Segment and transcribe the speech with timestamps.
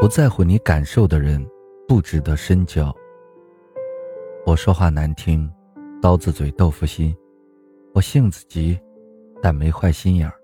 [0.00, 1.44] 不在乎你感受的人，
[1.88, 2.94] 不值得深交。
[4.46, 5.50] 我说话难听，
[6.00, 7.12] 刀子嘴豆腐心；
[7.92, 8.78] 我性子急，
[9.42, 10.34] 但没坏心眼儿。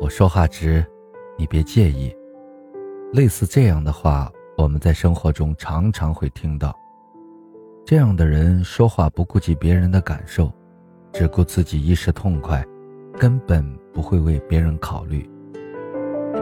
[0.00, 0.82] 我说话直，
[1.36, 2.10] 你别介意。
[3.12, 6.74] 类似这样的话，我们在生活中常常会听到。
[7.84, 10.50] 这样的人说话不顾及别人的感受，
[11.12, 12.66] 只顾自己一时痛快，
[13.18, 15.28] 根本不会为别人考虑。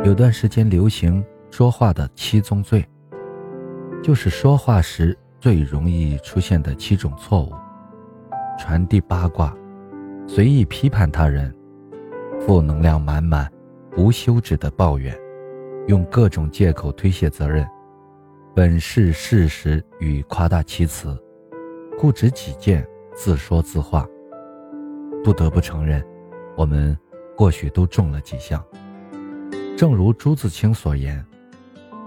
[0.05, 1.23] 有段时间流行。
[1.57, 2.85] 说话的七宗罪，
[4.03, 7.53] 就是说话时最容易出现的七种错误：
[8.59, 9.57] 传递八卦、
[10.27, 11.55] 随意批判他人、
[12.41, 13.49] 负能量满满、
[13.97, 15.17] 无休止的抱怨、
[15.87, 17.65] 用各种借口推卸责任、
[18.53, 21.17] 本是事实与夸大其词、
[21.97, 24.05] 固执己见、自说自话。
[25.23, 26.05] 不得不承认，
[26.57, 26.99] 我们
[27.37, 28.61] 或许都中了几项。
[29.77, 31.25] 正如朱自清所言。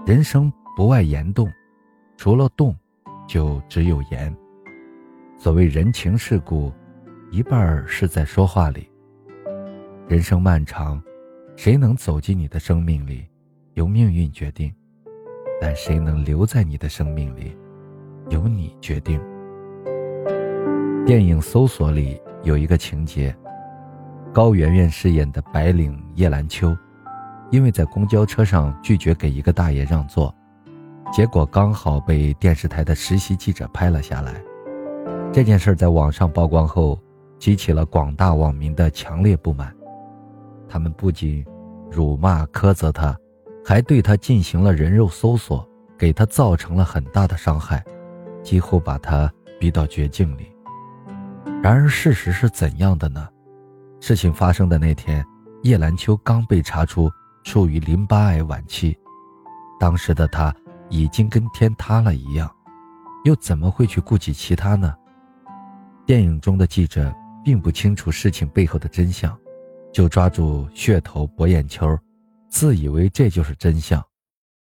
[0.08, 1.46] 人生不外言动，
[2.16, 2.74] 除了动，
[3.26, 4.34] 就只有言。
[5.36, 6.72] 所谓人情世故，
[7.30, 8.90] 一半儿是在说话里。
[10.08, 10.98] 人生漫长，
[11.56, 13.28] 谁能走进你的生命里，
[13.74, 14.70] 由命运决定；
[15.60, 17.54] 但谁能留在你的生命里，
[18.30, 19.20] 由你决定。
[21.04, 23.36] 电影《搜索》里有一个情节，
[24.32, 26.74] 高圆圆饰演的白领叶兰秋。
[27.50, 30.34] 因为在公交车上拒绝给一个大爷让座，
[31.12, 34.42] 结果刚好被电视台的实习记者拍了下来。
[35.32, 36.98] 这件事在网上曝光后，
[37.38, 39.74] 激起了广大网民的强烈不满。
[40.68, 41.44] 他们不仅
[41.90, 43.16] 辱骂苛责他，
[43.64, 47.82] 还对他进行了人肉搜索，给他造成了很大的伤害，
[48.42, 50.52] 几乎把他逼到绝境里。
[51.62, 53.26] 然而事实是怎样的呢？
[54.00, 55.24] 事情发生的那天，
[55.62, 57.10] 叶兰秋刚被查出。
[57.48, 58.94] 处于淋巴癌晚期，
[59.80, 60.54] 当时的他
[60.90, 62.54] 已经跟天塌了一样，
[63.24, 64.94] 又怎么会去顾及其他呢？
[66.04, 67.10] 电影中的记者
[67.42, 69.34] 并不清楚事情背后的真相，
[69.90, 71.98] 就抓住噱头博眼球，
[72.50, 74.04] 自以为这就是真相，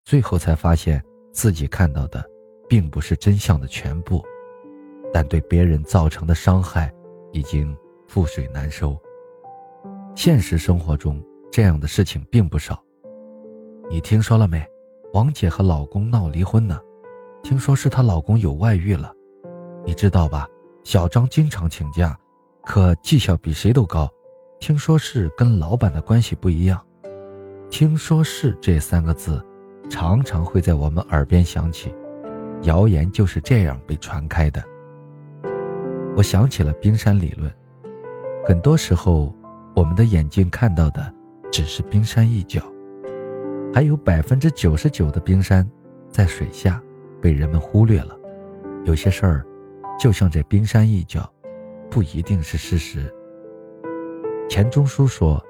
[0.04, 2.24] 最后才发现自己看到的
[2.68, 4.24] 并不是真相的全部，
[5.12, 6.94] 但对别人造成的伤害
[7.32, 7.76] 已经
[8.08, 8.96] 覆水难收。
[10.14, 11.20] 现实生活中。
[11.56, 12.78] 这样的事情并不少，
[13.88, 14.62] 你听说了没？
[15.14, 16.78] 王姐和老公闹离婚呢，
[17.42, 19.10] 听说是她老公有外遇了，
[19.82, 20.46] 你知道吧？
[20.84, 22.14] 小张经常请假，
[22.62, 24.06] 可绩效比谁都高，
[24.60, 26.78] 听说是跟老板的关系不一样。
[27.70, 29.42] 听说是这三个字，
[29.88, 31.90] 常常会在我们耳边响起，
[32.64, 34.62] 谣言就是这样被传开的。
[36.14, 37.50] 我想起了冰山理论，
[38.46, 39.34] 很多时候，
[39.74, 41.15] 我们的眼睛看到的。
[41.50, 42.62] 只是冰山一角，
[43.72, 45.68] 还有百分之九十九的冰山
[46.10, 46.82] 在水下
[47.20, 48.18] 被人们忽略了。
[48.84, 49.46] 有些事儿，
[49.98, 51.28] 就像这冰山一角，
[51.90, 53.12] 不一定是事实。
[54.48, 55.44] 钱钟书说：“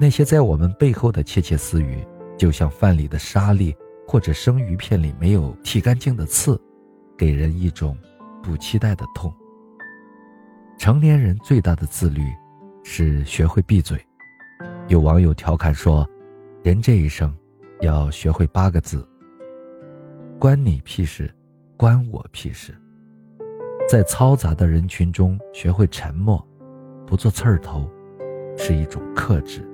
[0.00, 2.04] 那些在我们背后的窃窃私语，
[2.36, 3.76] 就像饭里的沙粒
[4.06, 6.60] 或者生鱼片里没有剔干净的刺，
[7.16, 7.96] 给人一种
[8.42, 9.32] 不期待的痛。”
[10.78, 12.22] 成年人最大的自律，
[12.82, 14.04] 是学会闭嘴。
[14.92, 16.06] 有网友调侃说
[16.62, 17.34] ：“人这一生，
[17.80, 19.08] 要学会八个字。
[20.38, 21.34] 关你屁事，
[21.78, 22.78] 关我屁事。
[23.88, 26.46] 在嘈杂的人群中学会沉默，
[27.06, 27.88] 不做刺儿头，
[28.58, 29.66] 是一种克制。”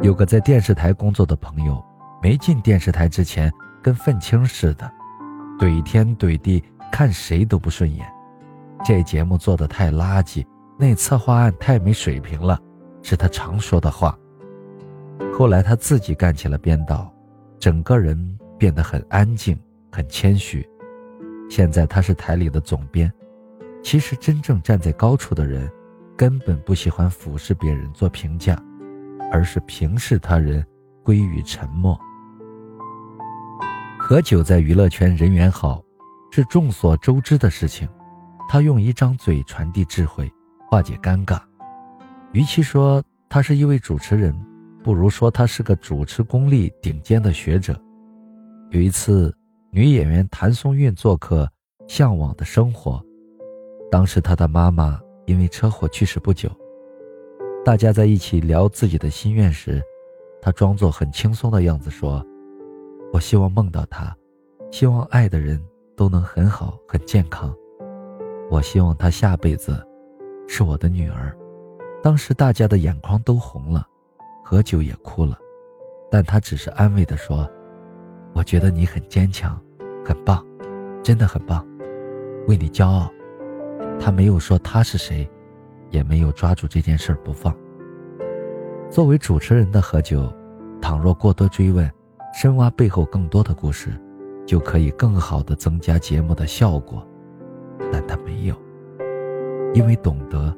[0.00, 1.84] 有个在电视台工作的朋友，
[2.22, 3.52] 没进电视台之前
[3.82, 4.90] 跟愤青似的，
[5.58, 8.10] 怼天怼地，看谁都不顺眼。
[8.82, 10.42] 这节目做的太垃圾，
[10.78, 12.58] 那策划案太没水平了。
[13.02, 14.18] 是他常说的话。
[15.32, 17.12] 后来他自己干起了编导，
[17.58, 19.58] 整个人变得很安静、
[19.90, 20.66] 很谦虚。
[21.50, 23.12] 现在他是台里的总编。
[23.82, 25.68] 其实真正站在高处的人，
[26.16, 28.56] 根本不喜欢俯视别人做评价，
[29.32, 30.64] 而是平视他人，
[31.02, 31.98] 归于沉默。
[33.98, 35.82] 何九在娱乐圈人缘好，
[36.30, 37.88] 是众所周知的事情。
[38.48, 40.30] 他用一张嘴传递智慧，
[40.70, 41.40] 化解尴尬。
[42.32, 44.34] 与其说他是一位主持人，
[44.82, 47.78] 不如说他是个主持功力顶尖的学者。
[48.70, 49.34] 有一次，
[49.70, 51.44] 女演员谭松韵做客
[51.86, 52.92] 《向往的生活》，
[53.90, 56.50] 当时她的妈妈因为车祸去世不久。
[57.62, 59.82] 大家在一起聊自己的心愿时，
[60.40, 62.24] 她装作很轻松的样子说
[63.12, 64.16] ：“我希望梦到她，
[64.70, 65.62] 希望爱的人
[65.94, 67.54] 都能很好很健康。
[68.50, 69.86] 我希望她下辈子
[70.48, 71.36] 是我的女儿。”
[72.02, 73.86] 当时大家的眼眶都红了，
[74.42, 75.38] 何九也哭了，
[76.10, 77.48] 但他只是安慰地说
[78.34, 79.56] ：“我觉得你很坚强，
[80.04, 80.44] 很棒，
[81.00, 81.64] 真的很棒，
[82.48, 83.08] 为你骄傲。
[84.00, 85.30] 他没有说他是谁，
[85.90, 87.56] 也没有抓住这件事不放。
[88.90, 90.28] 作为主持人的何九，
[90.80, 91.88] 倘若过多追问，
[92.34, 93.90] 深挖背后更多的故事，
[94.44, 97.06] 就可以更好的增加节目的效果。
[97.92, 98.56] 但他没有，
[99.72, 100.52] 因为懂得，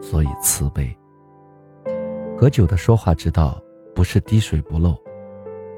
[0.00, 0.96] 所以慈悲。
[2.36, 3.60] 何九的说话之道，
[3.94, 4.96] 不是滴水不漏，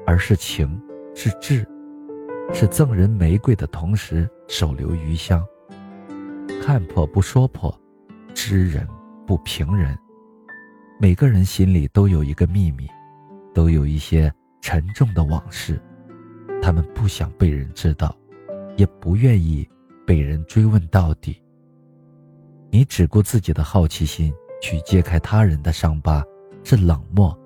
[0.05, 0.81] 而是情。
[1.13, 1.67] 是智，
[2.53, 5.45] 是赠人玫瑰的同时手留余香。
[6.63, 7.77] 看破不说破，
[8.33, 8.87] 知人
[9.27, 9.97] 不评人。
[11.01, 12.87] 每个人心里都有一个秘密，
[13.53, 15.81] 都有一些沉重的往事，
[16.61, 18.15] 他们不想被人知道，
[18.77, 19.67] 也不愿意
[20.07, 21.43] 被人追问到底。
[22.71, 26.23] 你只顾自己的好奇心去揭开他人的伤疤，
[26.63, 27.37] 是冷漠，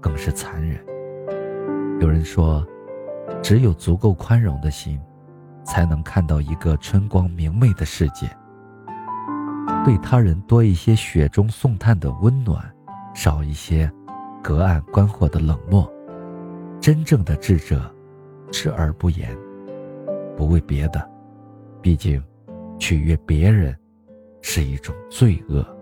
[0.00, 0.78] 更是残忍。
[2.00, 2.66] 有人说。
[3.42, 5.00] 只有足够宽容的心，
[5.64, 8.28] 才能看到一个春光明媚的世界。
[9.84, 12.62] 对他人多一些雪中送炭的温暖，
[13.14, 13.90] 少一些
[14.42, 15.90] 隔岸观火的冷漠。
[16.80, 17.88] 真正的智者，
[18.50, 19.34] 知而不言，
[20.36, 21.08] 不为别的，
[21.80, 22.22] 毕竟
[22.78, 23.74] 取悦别人
[24.42, 25.79] 是一种罪恶。